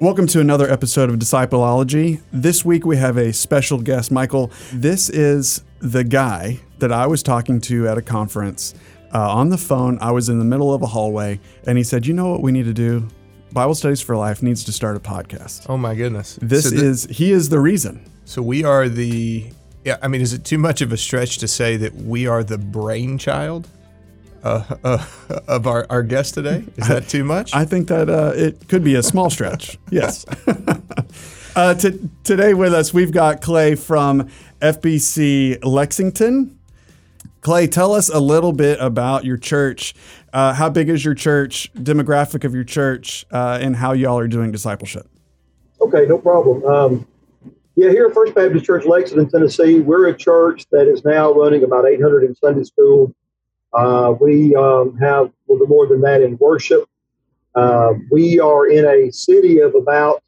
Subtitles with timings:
[0.00, 2.22] Welcome to another episode of Discipleology.
[2.32, 4.50] This week we have a special guest, Michael.
[4.72, 8.74] This is the guy that I was talking to at a conference
[9.12, 9.98] uh, on the phone.
[10.00, 12.50] I was in the middle of a hallway, and he said, "You know what we
[12.50, 13.08] need to do?
[13.52, 16.38] Bible Studies for Life needs to start a podcast." Oh my goodness!
[16.40, 18.02] This So th- is he is the reason.
[18.24, 19.50] so we are the.
[19.84, 22.42] Yeah, I mean, is it too much of a stretch to say that we are
[22.44, 23.68] the brainchild
[24.42, 25.06] uh, uh,
[25.48, 26.64] of our, our guest today?
[26.76, 27.54] Is that too much?
[27.54, 29.78] I think that uh, it could be a small stretch.
[29.90, 30.24] Yes.
[31.56, 34.28] uh, t- today with us, we've got Clay from
[34.60, 36.56] FBC Lexington.
[37.40, 39.94] Clay, tell us a little bit about your church.
[40.32, 44.28] Uh, how big is your church, demographic of your church, uh, and how y'all are
[44.28, 45.08] doing discipleship?
[45.80, 46.64] Okay, no problem.
[46.64, 47.06] Um,
[47.74, 51.64] yeah, here at First Baptist Church, Lexington, Tennessee, we're a church that is now running
[51.64, 53.14] about 800 in Sunday school.
[53.72, 56.88] Uh, we um, have a little more than that in worship.
[57.54, 60.22] Uh, we are in a city of about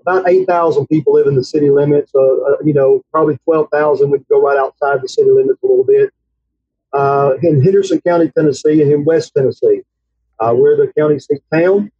[0.00, 2.10] about 8,000 people live in the city limits.
[2.12, 5.84] Uh, uh, you know, probably 12,000 would go right outside the city limits a little
[5.84, 6.12] bit.
[6.92, 9.82] Uh, in Henderson County, Tennessee, and in West Tennessee,
[10.40, 11.90] uh, we're the county seat town.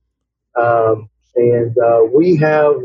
[0.56, 1.74] Um, and
[2.12, 2.76] we have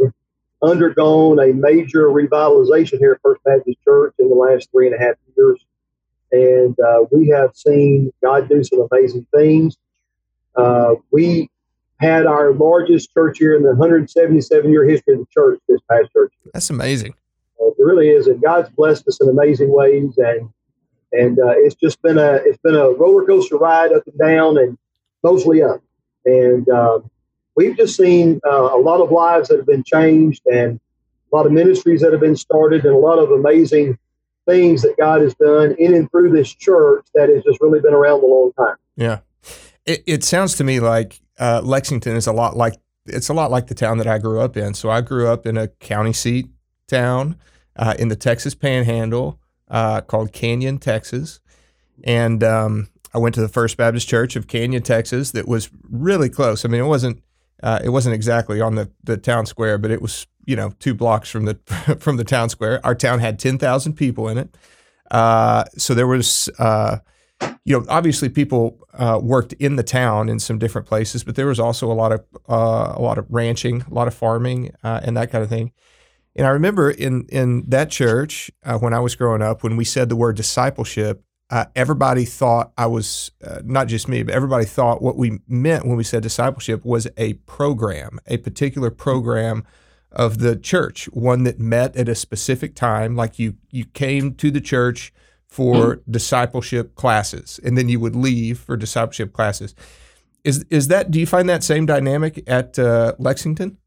[0.61, 4.99] undergone a major revitalization here at First Baptist Church in the last three and a
[4.99, 5.65] half years.
[6.31, 9.77] And uh, we have seen God do some amazing things.
[10.55, 11.49] Uh, we
[11.99, 16.11] had our largest church here in the 177 year history of the church this past
[16.13, 16.33] church.
[16.53, 17.13] That's amazing.
[17.61, 20.49] Uh, it really is, and God's blessed us in amazing ways, and
[21.11, 24.57] and uh, it's just been a it's been a roller coaster ride up and down,
[24.57, 24.77] and
[25.23, 25.81] mostly up.
[26.25, 26.99] And uh,
[27.55, 30.79] we've just seen uh, a lot of lives that have been changed, and
[31.31, 33.97] a lot of ministries that have been started, and a lot of amazing
[34.47, 37.93] things that God has done in and through this church that has just really been
[37.93, 38.75] around a long time.
[38.95, 39.19] Yeah,
[39.85, 42.75] it, it sounds to me like uh, Lexington is a lot like
[43.05, 44.73] it's a lot like the town that I grew up in.
[44.73, 46.47] So I grew up in a county seat
[46.87, 47.37] town
[47.75, 51.39] uh, in the Texas Panhandle uh, called Canyon, Texas,
[52.03, 55.31] and um, I went to the First Baptist Church of Canyon, Texas.
[55.31, 56.65] That was really close.
[56.65, 57.23] I mean, it wasn't
[57.63, 60.95] uh, it wasn't exactly on the, the town square, but it was you know two
[60.95, 61.55] blocks from the
[61.99, 62.83] from the town square.
[62.83, 64.57] Our town had ten thousand people in it,
[65.11, 66.97] uh, so there was uh,
[67.63, 71.45] you know obviously people uh, worked in the town in some different places, but there
[71.45, 75.01] was also a lot of uh, a lot of ranching, a lot of farming, uh,
[75.03, 75.71] and that kind of thing.
[76.35, 79.85] And I remember in in that church uh, when I was growing up, when we
[79.85, 84.65] said the word discipleship, uh, everybody thought I was uh, not just me, but everybody
[84.65, 89.65] thought what we meant when we said discipleship was a program, a particular program
[90.17, 93.15] of the church, one that met at a specific time.
[93.15, 95.13] Like you, you came to the church
[95.47, 99.73] for discipleship classes, and then you would leave for discipleship classes.
[100.43, 101.09] Is is that?
[101.11, 103.77] Do you find that same dynamic at uh, Lexington?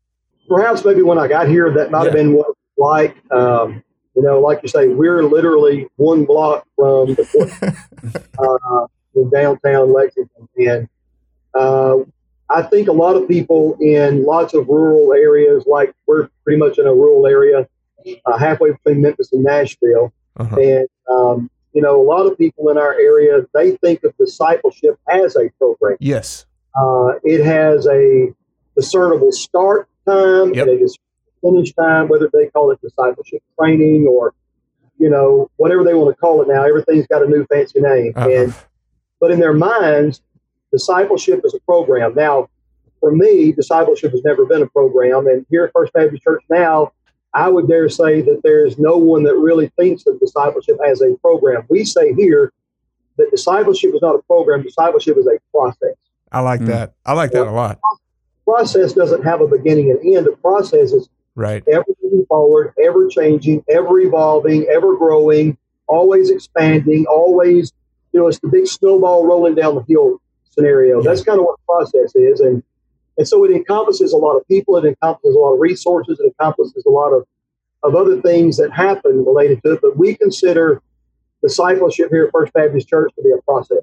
[0.51, 3.33] perhaps maybe when I got here, that might have been what it was like.
[3.33, 3.83] Um,
[4.17, 7.25] you know, like you say, we're literally one block from the
[8.03, 10.89] port, uh, in downtown Lexington, and
[11.55, 11.99] uh,
[12.53, 16.79] I think a lot of people in lots of rural areas, like we're pretty much
[16.79, 17.69] in a rural area,
[18.27, 20.57] uh, halfway between Memphis and Nashville, Uh-huh.
[20.57, 24.99] and um, you know, a lot of people in our area they think of discipleship
[25.09, 25.97] as a program.
[26.01, 26.47] Yes.
[26.77, 28.33] Uh, it has a
[28.77, 30.67] discernible start time Yep.
[30.69, 30.89] and a
[31.43, 34.35] finish time, whether they call it discipleship training or,
[34.99, 36.65] you know, whatever they want to call it now.
[36.65, 38.13] Everything's got a new fancy name.
[38.17, 38.29] Uh-huh.
[38.29, 38.55] And
[39.21, 40.21] but in their minds,
[40.73, 42.15] discipleship is a program.
[42.15, 42.49] Now,
[43.01, 45.27] for me, discipleship has never been a program.
[45.27, 46.93] And here at First Baptist Church now,
[47.33, 51.01] I would dare say that there is no one that really thinks of discipleship as
[51.01, 51.65] a program.
[51.69, 52.53] We say here
[53.17, 55.95] that discipleship is not a program, discipleship is a process
[56.33, 56.67] I like Mm.
[56.67, 56.93] that.
[57.05, 57.79] I like that a lot.
[58.45, 60.27] process doesn't have a beginning and end.
[60.27, 61.63] A process is Right.
[61.69, 65.57] ever moving forward, ever changing, ever evolving, ever growing,
[65.89, 67.73] always expanding, always,
[68.13, 70.21] you know, it's the big snowball rolling down the hill
[70.51, 71.03] scenario.
[71.03, 72.41] That's kind of what the process is.
[72.41, 72.63] And
[73.19, 76.27] and so it encompasses a lot of people, it encompasses a lot of resources, it
[76.27, 77.27] encompasses a lot of,
[77.83, 79.81] of other things that happen related to it.
[79.83, 80.81] But we consider
[81.43, 83.81] discipleship here at First Baptist Church to be a process.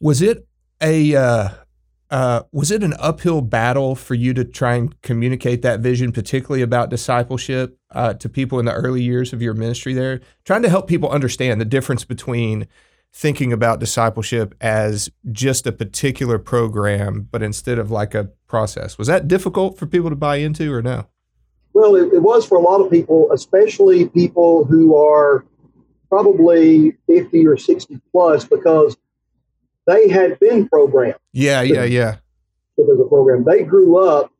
[0.00, 0.46] Was it
[0.80, 1.48] a uh,
[2.10, 6.62] uh, was it an uphill battle for you to try and communicate that vision, particularly
[6.62, 10.20] about discipleship, uh, to people in the early years of your ministry there?
[10.44, 12.66] Trying to help people understand the difference between
[13.18, 18.96] thinking about discipleship as just a particular program, but instead of like a process.
[18.96, 21.06] Was that difficult for people to buy into, or no?
[21.72, 25.44] Well, it, it was for a lot of people, especially people who are
[26.08, 28.96] probably 50 or 60 plus, because
[29.88, 32.18] they had been programmed Yeah, yeah, yeah.
[32.76, 33.42] Because a program.
[33.42, 34.30] They grew up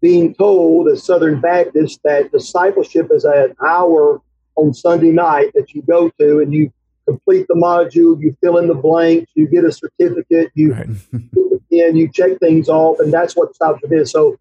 [0.00, 4.22] being told as Southern Baptists that discipleship is an hour
[4.56, 6.72] on Sunday night that you go to and you
[7.06, 10.88] complete the module, you fill in the blanks, you get a certificate, you right.
[11.70, 14.10] in, you check things off, and that's what discipleship is.
[14.10, 14.38] So,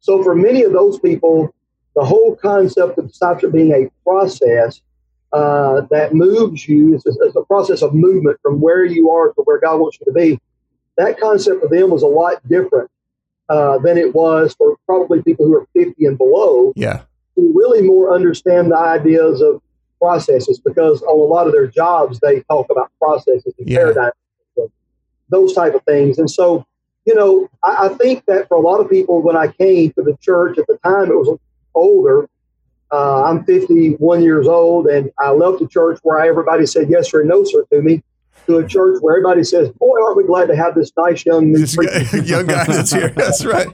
[0.00, 1.54] so for many of those people,
[1.94, 4.80] the whole concept of discipleship being a process
[5.32, 9.42] uh, that moves you, it's a, a process of movement from where you are to
[9.42, 10.38] where God wants you to be.
[10.96, 12.90] That concept for them was a lot different
[13.48, 16.72] uh, than it was for probably people who are 50 and below.
[16.76, 17.02] Yeah.
[17.34, 19.60] Who really more understand the ideas of
[20.06, 23.78] processes because on a lot of their jobs they talk about processes and yeah.
[23.78, 24.14] paradigms,
[25.28, 26.18] those type of things.
[26.18, 26.64] And so,
[27.04, 30.02] you know, I, I, think that for a lot of people, when I came to
[30.02, 31.36] the church at the time, it was
[31.74, 32.28] older.
[32.92, 37.24] Uh, I'm 51 years old, and I left a church where everybody said yes or
[37.24, 38.02] no, sir, to me.
[38.46, 41.50] To a church where everybody says, "Boy, aren't we glad to have this nice young
[41.50, 43.66] this guy, young guy that's here." That's right.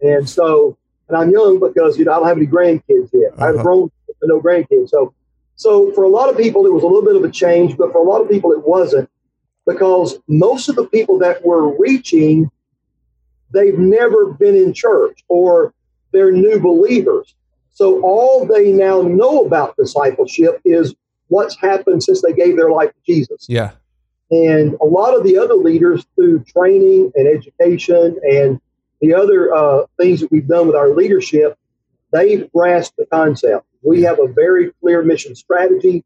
[0.00, 3.32] And so, and I'm young because you know I don't have any grandkids yet.
[3.34, 3.44] Uh-huh.
[3.44, 3.90] I've grown,
[4.22, 4.88] no grandkids.
[4.88, 5.12] So,
[5.56, 7.92] so for a lot of people, it was a little bit of a change, but
[7.92, 9.08] for a lot of people, it wasn't
[9.66, 12.50] because most of the people that we're reaching,
[13.52, 15.72] they've never been in church or
[16.12, 17.34] they're new believers.
[17.72, 20.94] So all they now know about discipleship is
[21.28, 23.46] what's happened since they gave their life to Jesus.
[23.48, 23.72] Yeah.
[24.30, 28.60] And a lot of the other leaders, through training and education and
[29.00, 31.58] the other uh, things that we've done with our leadership,
[32.12, 33.66] they've grasped the concept.
[33.84, 36.04] We have a very clear mission strategy.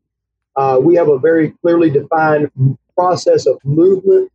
[0.56, 2.50] Uh, we have a very clearly defined
[2.96, 4.30] process of movement,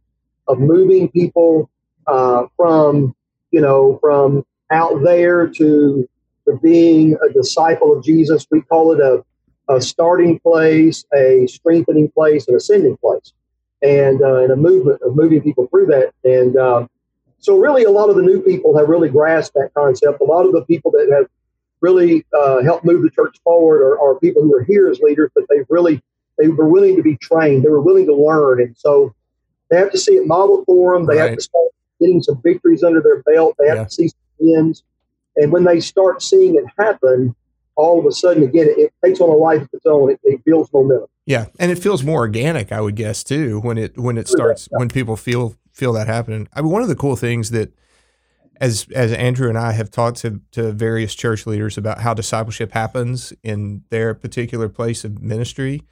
[0.47, 1.69] of moving people
[2.07, 3.13] uh, from,
[3.51, 6.09] you know, from out there to,
[6.45, 8.47] to being a disciple of Jesus.
[8.49, 9.23] We call it a,
[9.67, 13.33] a starting place, a strengthening place, an ascending place,
[13.81, 16.13] and, uh, and a movement of moving people through that.
[16.23, 16.87] And uh,
[17.39, 20.21] so, really, a lot of the new people have really grasped that concept.
[20.21, 21.27] A lot of the people that have
[21.83, 25.29] really uh, helped move the church forward are, are people who are here as leaders,
[25.35, 26.01] but they've really
[26.39, 27.63] they were willing to be trained.
[27.63, 29.13] They were willing to learn, and so
[29.69, 31.05] they have to see it modeled for them.
[31.05, 31.29] They right.
[31.29, 31.67] have to start
[31.99, 33.55] getting some victories under their belt.
[33.59, 33.83] They have yeah.
[33.83, 34.83] to see some wins,
[35.35, 37.35] and when they start seeing it happen,
[37.75, 40.11] all of a sudden, again, it, it takes on a life of its own.
[40.11, 41.07] It, it, builds momentum.
[41.25, 44.69] Yeah, and it feels more organic, I would guess, too, when it when it starts
[44.71, 44.77] yeah.
[44.77, 46.47] when people feel feel that happening.
[46.53, 47.73] I mean, one of the cool things that
[48.63, 52.71] as as Andrew and I have talked to to various church leaders about how discipleship
[52.71, 55.83] happens in their particular place of ministry,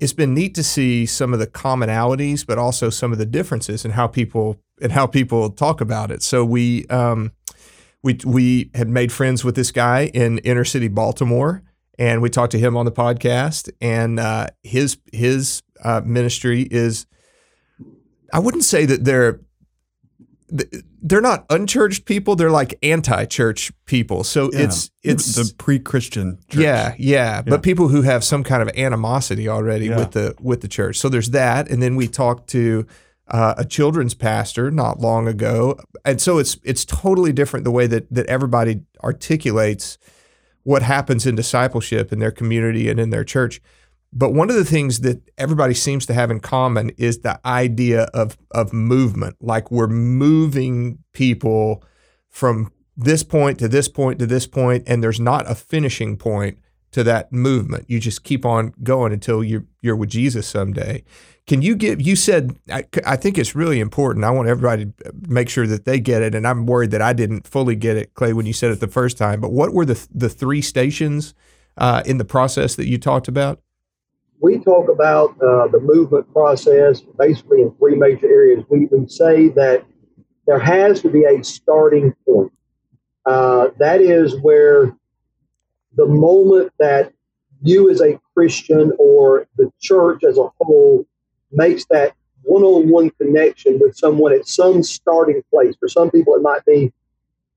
[0.00, 3.84] it's been neat to see some of the commonalities, but also some of the differences
[3.84, 6.24] in how people and how people talk about it.
[6.24, 7.30] So we um,
[8.02, 11.62] we we had made friends with this guy in inner city Baltimore,
[11.96, 13.70] and we talked to him on the podcast.
[13.80, 17.06] And uh, his his uh, ministry is,
[18.32, 19.38] I wouldn't say that they're
[21.02, 24.24] they're not unchurched people they're like anti-church people.
[24.24, 24.60] So yeah.
[24.60, 27.42] it's it's the pre-christian yeah, yeah, yeah.
[27.42, 29.96] But people who have some kind of animosity already yeah.
[29.96, 30.98] with the with the church.
[30.98, 31.70] So there's that.
[31.70, 32.86] And then we talked to
[33.28, 35.78] uh, a children's pastor not long ago.
[36.04, 39.98] And so it's it's totally different the way that that everybody articulates
[40.62, 43.60] what happens in discipleship in their community and in their church
[44.12, 48.04] but one of the things that everybody seems to have in common is the idea
[48.14, 49.36] of of movement.
[49.40, 51.84] Like we're moving people
[52.28, 56.58] from this point to this point to this point, and there's not a finishing point
[56.92, 57.84] to that movement.
[57.88, 61.04] You just keep on going until you're you're with Jesus someday.
[61.46, 62.00] Can you give?
[62.00, 64.24] You said I, I think it's really important.
[64.24, 67.12] I want everybody to make sure that they get it, and I'm worried that I
[67.12, 69.40] didn't fully get it, Clay, when you said it the first time.
[69.40, 71.32] But what were the the three stations
[71.76, 73.60] uh, in the process that you talked about?
[74.40, 78.64] We talk about uh, the movement process basically in three major areas.
[78.68, 79.84] We, we say that
[80.46, 82.52] there has to be a starting point.
[83.26, 84.96] Uh, that is where
[85.94, 87.12] the moment that
[87.62, 91.06] you as a Christian or the church as a whole
[91.52, 95.74] makes that one on one connection with someone at some starting place.
[95.78, 96.90] For some people, it might be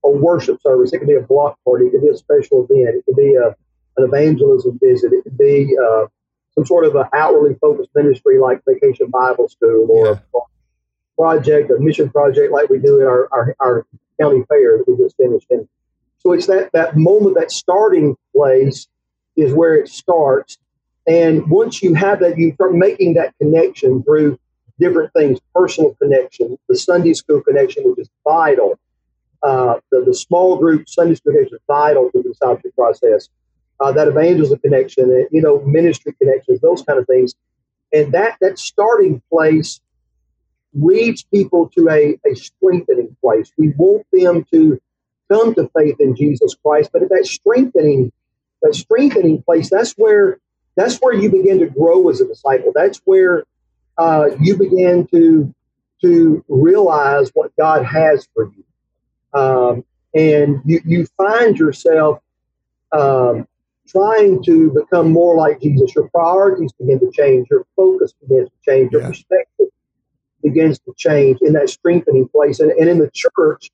[0.03, 2.97] a worship service, it could be a block party, it could be a special event,
[2.97, 3.55] it could be a,
[3.95, 6.07] an evangelism visit, it could be uh,
[6.55, 10.19] some sort of an outwardly focused ministry like Vacation Bible School or yeah.
[10.35, 10.39] a
[11.17, 13.85] project, a mission project like we do in our, our, our
[14.19, 15.47] county fair that we just finished.
[15.49, 15.67] And
[16.19, 18.87] so it's that, that moment, that starting place
[19.35, 20.57] is where it starts.
[21.07, 24.39] And once you have that, you start making that connection through
[24.79, 28.79] different things, personal connection, the Sunday school connection, which is vital.
[29.41, 33.27] Uh, the, the small group Sunday school connection is vital to the discipleship process
[33.83, 37.35] uh, that evangelism connection, you know, ministry connections, those kind of things.
[37.91, 39.81] And that, that starting place
[40.73, 43.51] leads people to a, a strengthening place.
[43.57, 44.79] We want them to
[45.29, 46.91] come to faith in Jesus Christ.
[46.93, 48.11] But at that strengthening,
[48.61, 50.39] that strengthening place, that's where
[50.75, 52.71] that's where you begin to grow as a disciple.
[52.73, 53.43] That's where
[53.97, 55.53] uh, you begin to
[56.01, 59.85] to realize what God has for you, um,
[60.15, 62.19] and you you find yourself
[62.91, 63.47] um,
[63.87, 65.93] trying to become more like Jesus.
[65.95, 67.47] Your priorities begin to change.
[67.49, 68.91] Your focus begins to change.
[68.91, 69.07] Your Yeah.
[69.09, 69.67] perspective
[70.41, 72.59] begins to change in that strengthening place.
[72.59, 73.71] And, and in the church,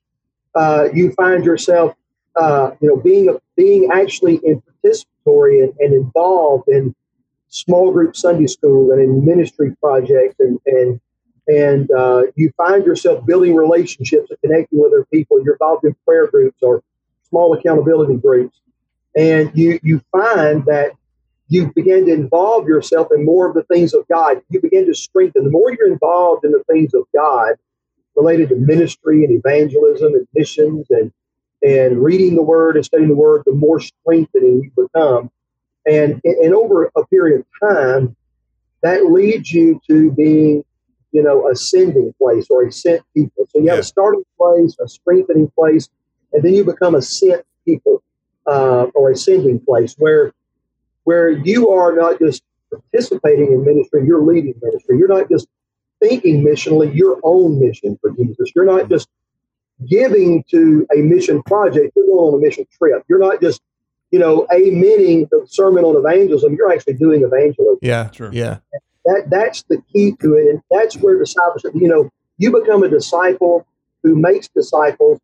[0.56, 1.96] uh, you find yourself,
[2.36, 6.96] uh, you know, being being actually in participatory and, and involved in
[7.50, 11.00] small group Sunday school and in ministry projects, and and
[11.48, 15.44] and uh, you find yourself building relationships and connecting with other people.
[15.44, 16.84] You're involved in prayer groups or
[17.30, 18.60] small accountability groups,
[19.20, 20.94] and you you find that
[21.50, 24.42] you begin to involve yourself in more of the things of God.
[24.50, 25.44] You begin to strengthen.
[25.44, 27.56] The more you're involved in the things of God,
[28.16, 31.12] related to ministry and evangelism and missions and
[31.64, 35.30] and reading the Word and studying the Word, the more strengthening you become.
[35.86, 38.16] And and over a period of time,
[38.84, 40.64] that leads you to being,
[41.12, 43.48] you know, a sending place or a sent people.
[43.50, 43.82] So you have Yeah.
[43.82, 45.90] a starting place, a strengthening place,
[46.34, 48.02] and then you become a sent people
[48.50, 50.34] uh, or a sending place where
[51.04, 54.98] where you are not just participating in ministry, you're leading ministry.
[54.98, 55.48] You're not just
[56.00, 58.52] thinking missionally, your own mission for Jesus.
[58.56, 59.10] You're not just
[59.88, 63.04] giving to a mission project, you're going on a mission trip.
[63.08, 63.62] You're not just,
[64.12, 67.80] you know, amening the sermon on evangelism, you're actually doing evangelism.
[67.82, 68.12] Yeah.
[68.12, 68.30] Sure.
[68.34, 68.60] Yeah.
[69.06, 70.50] That that's the key to it.
[70.50, 73.66] And that's where discipleship, you know, you become a disciple
[74.04, 75.20] who makes disciples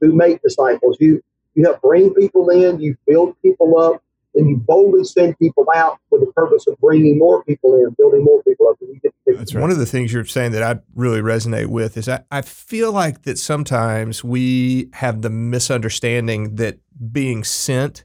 [0.00, 0.96] who make disciples.
[1.00, 1.22] You
[1.54, 4.02] you help bring people in, you build people up,
[4.34, 8.24] and you boldly send people out with the purpose of bringing more people in, building
[8.24, 8.76] more people up.
[8.80, 9.60] And you get to That's right.
[9.60, 12.92] One of the things you're saying that I really resonate with is I, I feel
[12.92, 16.78] like that sometimes we have the misunderstanding that
[17.12, 18.04] being sent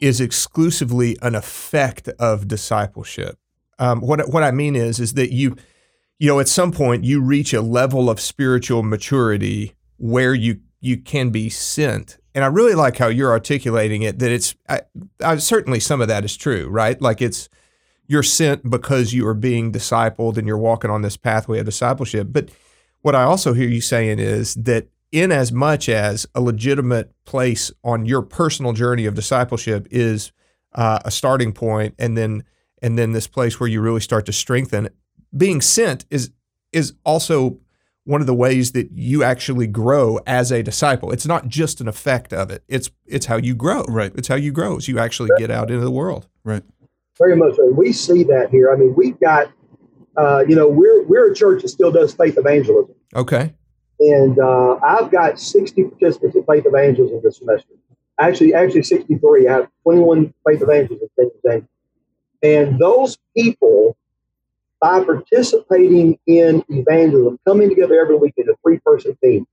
[0.00, 3.38] is exclusively an effect of discipleship.
[3.78, 5.56] Um, what what I mean is is that you
[6.18, 10.98] you know at some point you reach a level of spiritual maturity where you you
[10.98, 12.18] can be sent.
[12.34, 14.82] And I really like how you're articulating it that it's I,
[15.22, 17.00] I, certainly some of that is true, right?
[17.00, 17.48] Like it's
[18.06, 22.28] you're sent because you are being discipled and you're walking on this pathway of discipleship.
[22.30, 22.50] But
[23.02, 27.72] what I also hear you saying is that in as much as a legitimate place
[27.82, 30.32] on your personal journey of discipleship is
[30.74, 32.44] uh, a starting point, and then
[32.82, 34.88] and then this place where you really start to strengthen,
[35.36, 36.30] being sent is
[36.72, 37.58] is also
[38.04, 41.10] one of the ways that you actually grow as a disciple.
[41.12, 42.62] It's not just an effect of it.
[42.68, 43.82] It's it's how you grow.
[43.84, 44.12] Right.
[44.14, 46.26] It's how you grow as you actually get out into the world.
[46.44, 46.62] Right.
[47.18, 47.66] Very much so.
[47.76, 48.72] We see that here.
[48.72, 49.52] I mean, we've got,
[50.16, 53.52] uh, you know, we're we're a church that still does faith evangelism, Okay.
[54.00, 57.74] and uh, I've got sixty participants in faith evangelism this semester.
[58.18, 59.46] Actually, actually sixty three.
[59.46, 61.64] I have twenty one faith evangelists in James.
[62.42, 63.96] and those people,
[64.80, 69.46] by participating in evangelism, coming together every week in a three person team,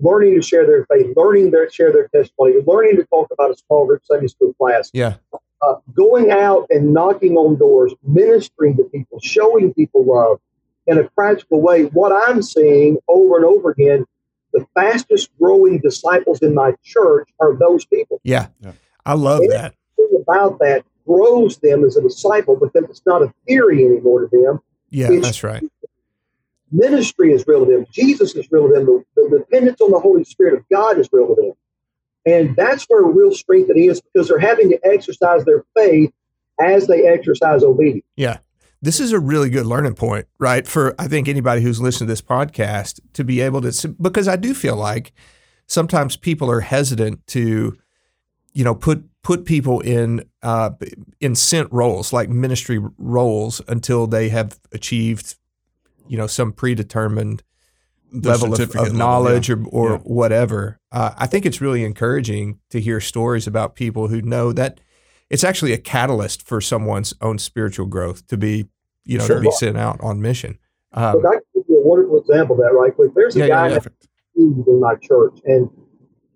[0.00, 3.56] learning to share their faith, learning to share their testimony, learning to talk about a
[3.56, 5.14] small group Sunday school class, Yeah.
[5.62, 10.40] uh, going out and knocking on doors, ministering to people, showing people love
[10.86, 11.84] in a practical way.
[11.86, 14.04] What I'm seeing over and over again,
[14.52, 18.20] the fastest growing disciples in my church are those people.
[18.24, 18.48] Yeah.
[18.60, 18.72] Yeah.
[19.06, 19.50] I love Yeah.
[19.50, 19.74] that.
[20.20, 24.60] About that grows them as a disciple because it's not a theory anymore to them.
[24.90, 25.62] Yeah, It's- that's right.
[26.70, 27.86] Ministry is real to them.
[27.92, 28.86] Jesus is real to them.
[28.86, 31.52] The, the dependence on the Holy Spirit of God is real to them.
[32.24, 36.12] And that's where real strength it is because they're having to exercise their faith
[36.60, 38.06] as they exercise obedience.
[38.16, 38.38] Yeah.
[38.80, 40.66] This is a really good learning point, right?
[40.66, 44.36] For I think anybody who's listening to this podcast to be able to, because I
[44.36, 45.12] do feel like
[45.66, 47.76] sometimes people are hesitant to,
[48.52, 50.70] you know, put put people in uh,
[51.20, 55.36] in sent roles like ministry roles until they have achieved,
[56.08, 57.42] you know, some predetermined
[58.12, 59.56] The level of, certificate of level, knowledge yeah.
[59.56, 59.98] or, or Yeah.
[59.98, 60.78] whatever.
[60.90, 64.80] Uh, I think it's really encouraging to hear stories about people who know that
[65.30, 68.68] it's actually a catalyst for someone's own spiritual growth to be,
[69.04, 69.36] you know, Sure.
[69.36, 70.58] to be sent out on mission.
[70.92, 73.12] Um, But I can give you a wonderful example of that right quick.
[73.14, 73.78] There's a Yeah, guy yeah,
[74.36, 75.70] named in my church, and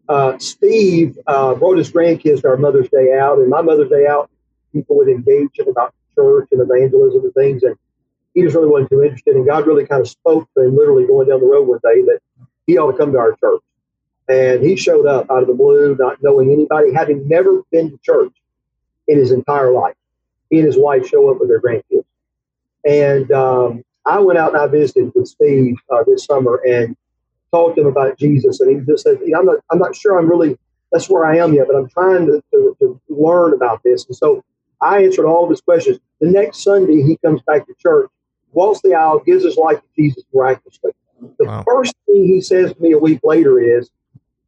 [0.09, 4.07] uh, Steve uh, brought his grandkids to our Mother's Day out, and my Mother's Day
[4.07, 4.31] out,
[4.73, 7.77] people would engage him about church and evangelism and things, and
[8.35, 9.35] he just really wasn't too interested.
[9.35, 12.03] And God really kind of spoke to him, literally going down the road one day,
[12.03, 12.21] that
[12.67, 13.63] he ought to come to our church.
[14.29, 17.99] And he showed up out of the blue, not knowing anybody, having never been to
[18.03, 18.33] church
[19.07, 19.95] in his entire life.
[20.51, 22.05] He and his wife show up with their grandkids.
[22.85, 26.97] And um, I went out and I visited with Steve uh, this summer, and
[27.53, 30.29] talk to him about Jesus, and he just said, "I'm not, I'm not sure I'm
[30.29, 30.59] really
[30.93, 34.17] that's where I am yet, but I'm trying to, to, to learn about this." And
[34.17, 34.45] so
[34.81, 35.99] I answered all of his questions.
[36.21, 38.11] The next Sunday, he comes back to church,
[38.53, 40.93] walks the aisle, gives his life to Jesus miraculously.
[41.39, 41.65] The Wow.
[41.67, 43.91] first thing he says to me a week later is,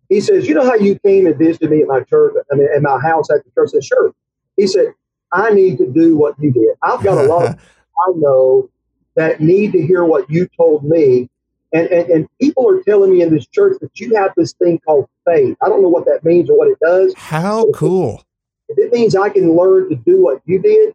[0.08, 2.68] he says, "You know how you came and visited me at my church, I mean,
[2.74, 4.12] at my house after church?" I said, "Sure."
[4.56, 4.94] He said,
[5.32, 6.76] "I need to do what you did.
[6.82, 7.58] I've got a lot of
[8.08, 8.70] I know
[9.16, 11.28] that need to hear what you told me.
[11.72, 14.80] And, and, and people are telling me in this church that you have this thing
[14.86, 15.56] called faith.
[15.62, 17.12] I don't know what that means or what it does.
[17.16, 18.24] How cool.
[18.68, 20.94] If it means I can learn to do what you did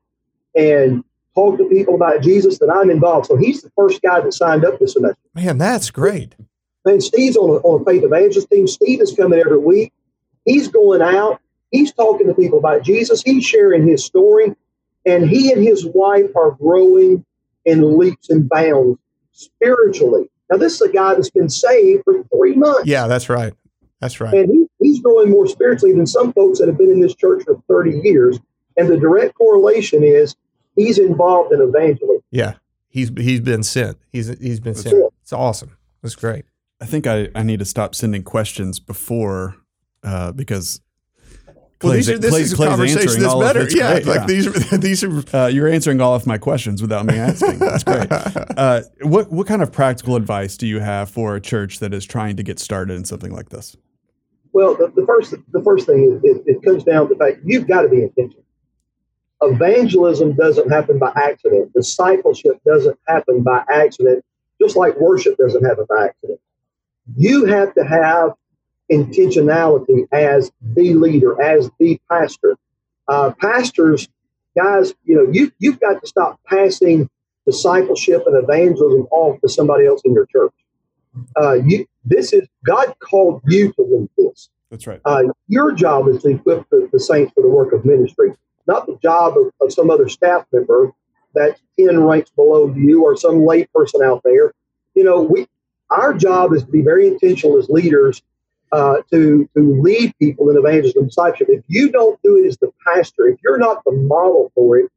[0.56, 1.04] and
[1.36, 3.28] talk to people about Jesus, then I'm involved.
[3.28, 5.18] So he's the first guy that signed up this semester.
[5.34, 6.36] Man, that's great.
[6.86, 8.68] Man, Steve's on a, on a faith evangelist team.
[8.68, 9.94] Steve is coming every week.
[10.46, 11.40] He's going out.
[11.72, 13.24] He's talking to people about Jesus.
[13.24, 14.54] He's sharing his story.
[15.06, 17.26] And he and his wife are growing
[17.66, 19.00] in leaps and bounds
[19.32, 20.30] spiritually.
[20.52, 22.86] Now, this is a guy that's been saved for three months.
[22.86, 23.54] Yeah, that's right.
[24.00, 24.34] That's right.
[24.34, 27.44] And he, he's growing more spiritually than some folks that have been in this church
[27.46, 28.40] for 30 years.
[28.76, 30.36] And the direct correlation is
[30.76, 32.22] he's involved in evangelism.
[32.32, 32.56] Yeah.
[32.90, 33.98] He's he's been sent.
[34.12, 34.96] He's he's been That's sent.
[34.98, 35.14] it.
[35.22, 35.78] It's awesome.
[36.04, 36.46] That's great.
[36.80, 39.56] I think I, I need to stop sending questions before
[40.04, 40.82] uh, because
[41.84, 43.68] Well, Clay's- these are, this Clay's- is a Clay's conversation answering that's better.
[43.70, 44.26] Yeah, great, like yeah.
[44.26, 47.60] these are these are Uh, you're answering all of my questions without me asking.
[47.60, 48.08] That's great.
[48.58, 52.06] Uh, what what kind of practical advice do you have for a church that is
[52.06, 53.76] trying to get started in something like this?
[54.54, 57.40] Well, the, the first the first thing is it, it comes down to the fact
[57.44, 58.44] you've got to be intentional.
[59.42, 61.74] Evangelism doesn't happen by accident.
[61.74, 64.24] Discipleship doesn't happen by accident,
[64.62, 66.40] just like worship doesn't happen by accident.
[67.18, 68.32] You have to have
[68.92, 72.58] intentionality as the leader, as the pastor.
[73.08, 74.08] Uh, pastors,
[74.58, 77.10] guys, you know, you you've got to stop passing
[77.46, 80.54] discipleship and evangelism off to somebody else in your church.
[81.36, 84.50] Uh, you, this is God called you to lead this.
[84.72, 85.02] That's right.
[85.06, 88.34] Uh, your job is to equip the, the saints for the work of ministry,
[88.66, 90.92] not the job of, of some other staff member
[91.36, 94.54] that's 10 ranks below you or some lay person out there.
[94.96, 95.48] You know, we
[95.90, 98.24] our job is to be very intentional as leaders
[98.74, 101.48] uh, to, to lead people in evangelism and discipleship.
[101.50, 104.90] If you don't do it as the pastor, if you're not the model for it,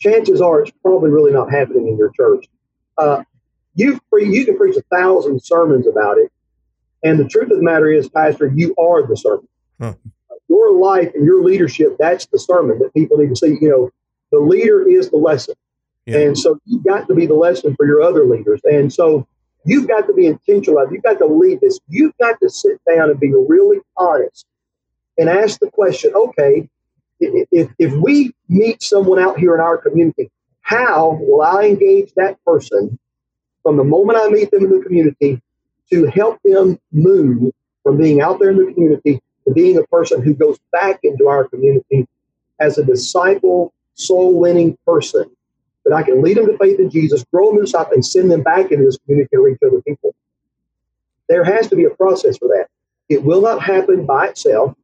[0.00, 2.46] chances are it's probably really not happening in your church.
[2.98, 3.22] Uh,
[3.76, 6.32] you pre- you can preach a thousand sermons about it,
[7.04, 9.48] and the truth of the matter is, Pastor, you are the sermon.
[9.80, 9.94] Huh.
[10.48, 13.56] Your life and your leadership, that's the sermon that people need to see.
[13.60, 13.90] You know,
[14.32, 15.54] the leader is the lesson.
[16.06, 16.18] Yeah.
[16.18, 18.60] And so you've got to be the lesson for your other leaders.
[18.64, 19.26] And so
[19.64, 20.86] you've got to be intentional.
[20.90, 21.80] You've got to lead this.
[21.88, 24.46] You've got to sit down and be really honest
[25.18, 26.68] and ask the question okay,
[27.20, 30.30] if, if we meet someone out here in our community,
[30.62, 32.98] how will I engage that person
[33.62, 35.40] from the moment I meet them in the community
[35.90, 40.22] to help them move from being out there in the community to being a person
[40.22, 42.06] who goes back into our community
[42.58, 45.30] as a disciple, soul winning person
[45.84, 48.30] that I can lead them to faith in Jesus, grow them in disciple, and send
[48.30, 50.14] them back into this community to reach other people.
[51.28, 52.68] There has to be a process for that.
[53.08, 54.74] It will not happen by itself.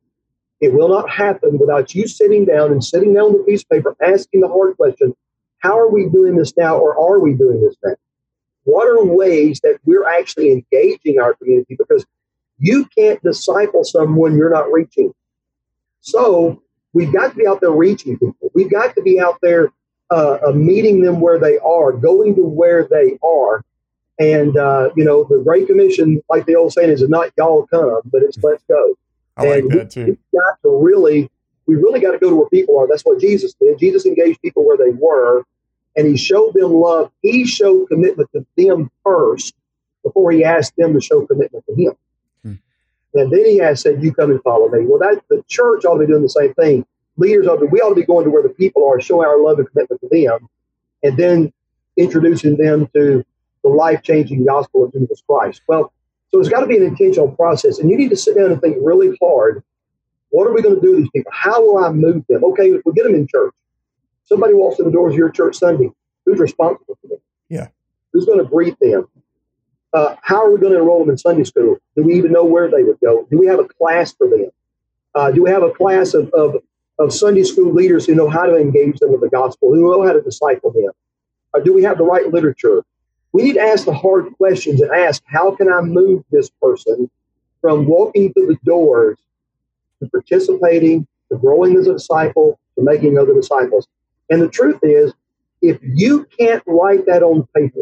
[0.60, 3.68] It will not happen without you sitting down and sitting down with a piece of
[3.70, 5.14] paper, asking the hard question
[5.58, 7.94] how are we doing this now, or are we doing this now?
[8.64, 11.76] What are ways that we're actually engaging our community?
[11.78, 12.04] Because
[12.58, 15.12] you can't disciple someone you're not reaching.
[16.00, 18.50] So we've got to be out there reaching people.
[18.54, 19.70] We've got to be out there
[20.10, 23.64] uh, uh, meeting them where they are, going to where they are.
[24.18, 28.00] And, uh, you know, the Great Commission, like the old saying is, not y'all come,
[28.04, 28.96] but it's let's go.
[29.36, 30.04] I like And that too.
[30.04, 31.30] We've got to really,
[31.66, 32.86] we really got to go to where people are.
[32.86, 33.78] That's what Jesus did.
[33.78, 35.44] Jesus engaged people where they were,
[35.96, 37.10] and he showed them love.
[37.22, 39.54] He showed commitment to them first
[40.02, 41.92] before he asked them to show commitment to him.
[42.42, 42.54] Hmm.
[43.14, 45.94] And then he has said, "You come and follow me." Well, that the church ought
[45.94, 46.84] to be doing the same thing.
[47.20, 47.66] Leaders ought to.
[47.66, 50.00] We ought to be going to where the people are, showing our love and commitment
[50.00, 50.48] to them,
[51.02, 51.52] and then
[51.96, 53.24] introducing them to
[53.62, 55.60] the life changing gospel of Jesus Christ.
[55.68, 55.92] Well,
[56.30, 58.60] so it's got to be an intentional process, and you need to sit down and
[58.60, 59.62] think really hard.
[60.30, 61.30] What are we going to do to these people?
[61.34, 62.42] How will I move them?
[62.44, 63.52] Okay, if we get them in church,
[64.24, 65.90] somebody walks in the doors of your church Sunday.
[66.24, 67.18] Who's responsible for them?
[67.48, 67.68] Yeah.
[68.12, 69.08] Who's going to greet them?
[69.92, 71.78] Uh, how are we going to enroll them in Sunday school?
[71.96, 73.26] Do we even know where they would go?
[73.30, 74.50] Do we have a class for them?
[75.14, 76.62] Uh, do we have a class of, of,
[77.00, 80.06] of Sunday school leaders who know how to engage them with the gospel, who know
[80.06, 80.92] how to disciple them?
[81.54, 82.84] Or do we have the right literature?
[83.32, 87.10] We need to ask the hard questions and ask, how can I move this person
[87.62, 89.16] from walking through the doors
[90.00, 93.88] to participating, to growing as a disciple, to making other disciples?
[94.28, 95.14] And the truth is,
[95.62, 97.80] if you can't write that on paper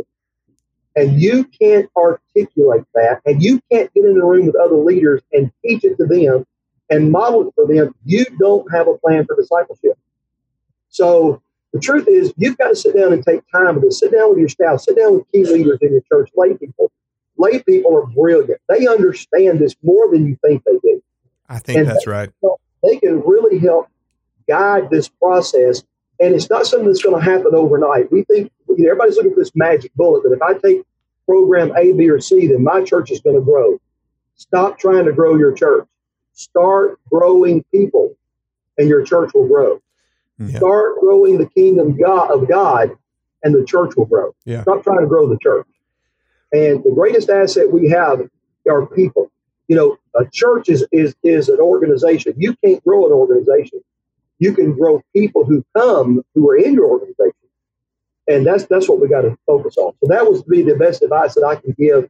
[0.94, 5.22] and you can't articulate that, and you can't get in the room with other leaders
[5.32, 6.46] and teach it to them
[6.90, 9.98] and model it for them, you don't have a plan for discipleship.
[10.88, 13.98] So the truth is, you've got to sit down and take time with this.
[13.98, 14.80] Sit down with your staff.
[14.80, 16.90] Sit down with key leaders in your church, lay people.
[17.36, 18.60] Lay people are brilliant.
[18.68, 21.02] They understand this more than you think they do.
[21.48, 22.30] I think and that's they, right.
[22.82, 23.88] They can really help
[24.48, 25.84] guide this process.
[26.20, 28.10] And it's not something that's going to happen overnight.
[28.10, 30.82] We think you know, everybody's looking for this magic bullet that if I take
[31.26, 33.78] program A, B, or C, then my church is going to grow.
[34.36, 35.86] Stop trying to grow your church.
[36.38, 38.14] Start growing people,
[38.78, 39.82] and your church will grow.
[40.38, 40.58] Yeah.
[40.58, 42.96] Start growing the kingdom of God,
[43.42, 44.36] and the church will grow.
[44.44, 44.62] Yeah.
[44.62, 45.66] Stop trying to grow the church.
[46.52, 48.20] And the greatest asset we have
[48.70, 49.32] are people.
[49.66, 52.34] You know, a church is is is an organization.
[52.36, 53.80] You can't grow an organization.
[54.38, 57.34] You can grow people who come who are in your organization.
[58.28, 59.92] And that's that's what we got to focus on.
[60.00, 62.08] So that was be the best advice that I can give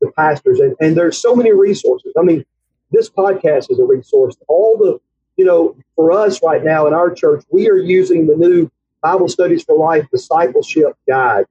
[0.00, 0.58] the pastors.
[0.58, 2.12] And and there's so many resources.
[2.18, 2.44] I mean,
[2.90, 4.36] this podcast is a resource.
[4.48, 5.00] All the
[5.36, 8.70] you know, for us right now in our church, we are using the new
[9.02, 11.46] Bible Studies for Life discipleship guide.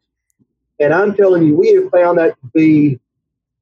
[0.79, 2.99] And I'm telling you, we have found that to be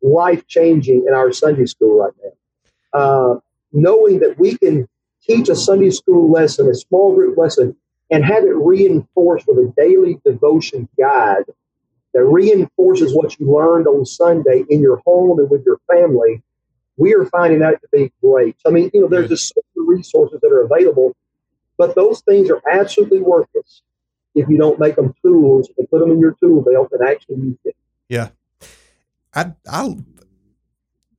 [0.01, 2.99] life changing in our Sunday school right now.
[2.99, 3.39] Uh,
[3.71, 4.87] knowing that we can
[5.21, 7.73] teach a Sunday school lesson, a small group lesson,
[8.11, 11.45] and have it reinforced with a daily devotion guide
[12.13, 16.43] that reinforces what you learned on Sunday in your home and with your family
[16.97, 18.55] we are finding that to be great.
[18.65, 21.15] I mean, you know, there's just so many resources that are available,
[21.77, 23.83] but those things are absolutely worthless
[24.35, 27.37] if you don't make them tools and put them in your tool belt and actually
[27.37, 27.75] use it.
[28.09, 28.29] Yeah.
[29.33, 30.03] I, I'll,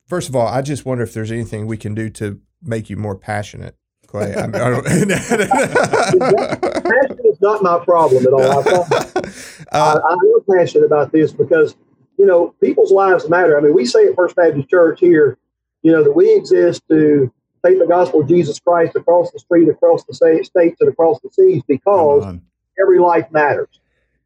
[0.06, 2.96] first of all, I just wonder if there's anything we can do to make you
[2.96, 3.76] more passionate.
[4.06, 4.80] Clay, I, mean, I
[6.88, 8.40] passion is not my problem at all.
[8.40, 8.52] I,
[9.72, 10.18] uh, I, I'm
[10.50, 11.76] passionate about this because
[12.16, 13.58] you know people's lives matter.
[13.58, 15.36] I mean, we say at First Baptist Church here,
[15.82, 17.32] you know, that we exist to
[17.64, 21.30] take the gospel of Jesus Christ across the street, across the states, and across the
[21.30, 22.38] seas because
[22.80, 23.80] every life matters.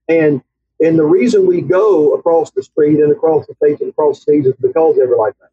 [0.09, 0.43] And
[0.81, 4.33] and the reason we go across the street and across the states and across the
[4.33, 5.53] seas is because every life matters.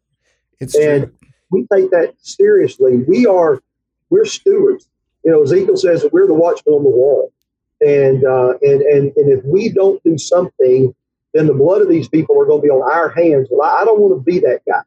[0.58, 1.28] It's and true.
[1.50, 2.98] we take that seriously.
[2.98, 3.62] We are
[4.10, 4.88] we're stewards.
[5.24, 7.32] You know, Ezekiel says that we're the watchmen on the wall.
[7.80, 10.94] And uh, and and and if we don't do something,
[11.32, 13.48] then the blood of these people are going to be on our hands.
[13.50, 14.82] Well, I, I don't want to be that guy.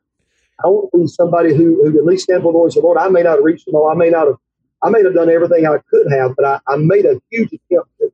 [0.64, 2.82] I want to be somebody who, who at least stand before the Lord and say,
[2.82, 3.90] Lord, I may not have reached them all.
[3.90, 4.38] I may not have,
[4.82, 7.90] I may have done everything I could have, but I, I made a huge attempt
[8.00, 8.12] to.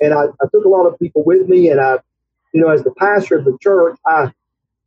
[0.00, 1.70] And I, I took a lot of people with me.
[1.70, 1.98] And I,
[2.52, 4.32] you know, as the pastor of the church, I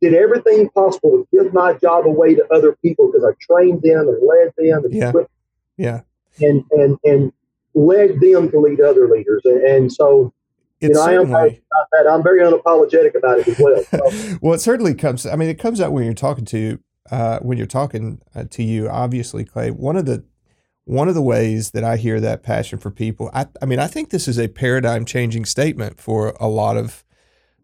[0.00, 4.08] did everything possible to give my job away to other people because I trained them
[4.08, 5.08] and led them and yeah.
[5.08, 5.30] equipped
[5.76, 6.00] yeah.
[6.40, 7.32] and, and, and
[7.74, 9.42] led them to lead other leaders.
[9.44, 10.32] And, and so,
[10.80, 11.52] you know, I am about
[11.92, 12.08] that.
[12.10, 13.84] I'm very unapologetic about it as well.
[13.84, 14.38] So.
[14.42, 15.24] well, it certainly comes.
[15.24, 18.62] I mean, it comes out when you're talking to uh, when you're talking uh, to
[18.62, 18.88] you.
[18.88, 19.70] Obviously, Clay.
[19.70, 20.24] One of the
[20.84, 23.30] one of the ways that I hear that passion for people.
[23.32, 27.04] I, I mean, I think this is a paradigm changing statement for a lot of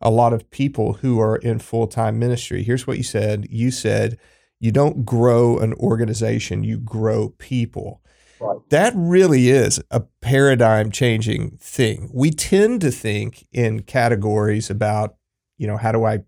[0.01, 2.63] a lot of people who are in full time ministry.
[2.63, 3.47] Here's what you said.
[3.51, 4.19] You said
[4.61, 8.01] you don't grow an organization, you grow people.
[8.41, 8.59] Right.
[8.71, 12.11] That really is a paradigm changing thing.
[12.13, 15.17] We tend to think in categories about,
[15.57, 16.21] you know, how do I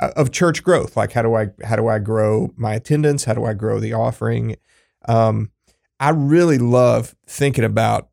[0.00, 3.24] of church growth, like how do I how do I grow my attendance?
[3.24, 4.56] How do I grow the offering?
[5.08, 5.50] Um,
[5.98, 8.08] I really love thinking about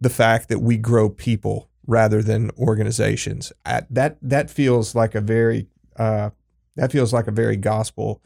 [0.00, 3.52] the fact that we grow people rather than organizations.
[3.64, 6.30] I, that that feels like a very uh,
[6.76, 8.22] that feels like a very gospel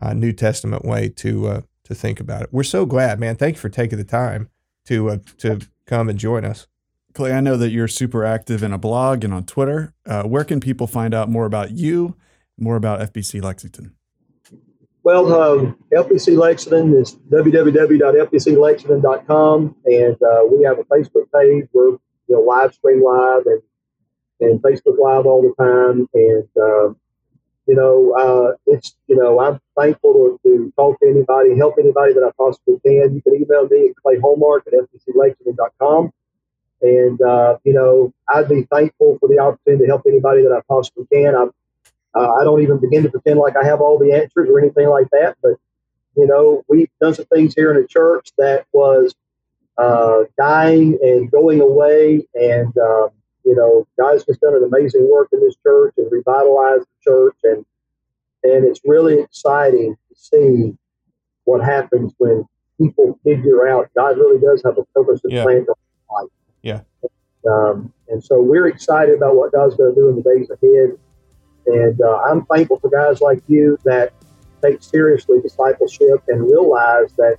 [0.00, 2.48] uh, New Testament way to uh, to think about it.
[2.52, 3.36] We're so glad, man.
[3.36, 4.48] Thank you for taking the time
[4.86, 6.66] to uh, to come and join us.
[7.14, 9.92] Clay, I know that you're super active in a blog and on Twitter.
[10.06, 12.14] Uh, where can people find out more about you,
[12.58, 13.96] more about FBC Lexington?
[15.04, 21.66] Well, um, FBC Lexington is www.fbclexington.com, and uh, we have a Facebook page.
[21.72, 23.60] We're you know live stream live and
[24.40, 26.94] and Facebook Live all the time, and uh,
[27.66, 32.12] you know, uh, it's, you know, I'm thankful to, to, talk to anybody, help anybody
[32.14, 33.14] that I possibly can.
[33.14, 36.12] You can email me at clayholmark at fbclexington.com.
[36.82, 40.60] And, uh, you know, I'd be thankful for the opportunity to help anybody that I
[40.68, 41.34] possibly can.
[41.34, 41.50] I'm,
[42.14, 44.88] uh, I don't even begin to pretend like I have all the answers or anything
[44.88, 45.36] like that.
[45.42, 45.54] But,
[46.16, 49.14] you know, we've done some things here in the church that was
[49.78, 52.26] uh, dying and going away.
[52.34, 53.10] And, um,
[53.44, 57.36] you know, God's just done an amazing work in this church and revitalized the church,
[57.44, 57.64] and
[58.44, 60.76] and it's really exciting to see
[61.44, 62.46] what happens when
[62.78, 65.42] people figure out God really does have a purpose and yeah.
[65.42, 65.76] plan for
[66.10, 66.30] life.
[67.48, 70.98] Um, And so we're excited about what God's going to do in the days ahead.
[71.66, 74.12] And uh, I'm thankful for guys like you that
[74.62, 77.38] take seriously discipleship and realize that,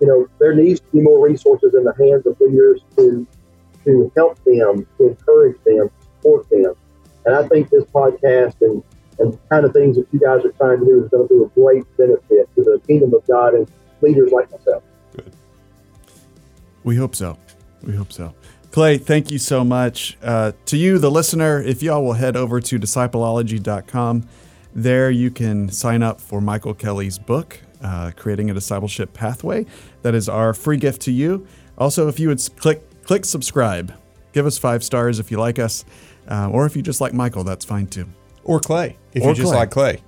[0.00, 3.26] you know, there needs to be more resources in the hands of leaders to
[3.84, 6.74] to help them, to encourage them, to support them.
[7.24, 8.82] And I think this podcast and,
[9.18, 11.42] and kind of things that you guys are trying to do is going to be
[11.42, 13.70] a great benefit to the kingdom of God and
[14.02, 14.82] leaders like myself.
[15.16, 15.32] Good.
[16.84, 17.38] We hope so.
[17.82, 18.34] We hope so.
[18.70, 20.16] Clay, thank you so much.
[20.22, 24.28] Uh, to you, the listener, if y'all will head over to discipleology.com,
[24.74, 29.66] there you can sign up for Michael Kelly's book, uh, Creating a Discipleship Pathway.
[30.02, 31.46] That is our free gift to you.
[31.78, 33.92] Also, if you would click click subscribe,
[34.32, 35.84] give us five stars if you like us,
[36.28, 38.06] uh, or if you just like Michael, that's fine too.
[38.44, 39.58] Or Clay, if or you just Clay.
[39.58, 40.02] like Clay.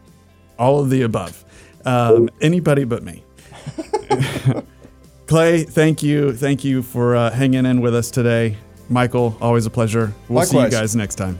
[0.59, 1.44] All of the above.
[1.85, 3.25] Um, anybody but me.
[5.33, 6.35] Clay, thank you.
[6.35, 8.59] Thank you for uh, hanging in with us today.
[8.90, 10.12] Michael, always a pleasure.
[10.29, 10.51] We'll Likewise.
[10.51, 11.38] see you guys next time.